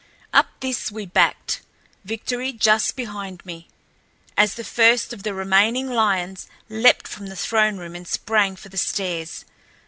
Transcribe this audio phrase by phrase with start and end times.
[0.33, 1.61] Up this we backed,
[2.05, 3.67] Victory just behind me,
[4.35, 8.69] as the first of the remaining lions leaped from the throne room and sprang for
[8.69, 9.45] the stairs.